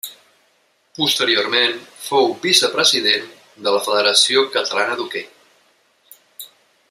[0.99, 3.29] Posteriorment fou vicepresident
[3.67, 5.27] de la Federació Catalana d'Hoquei.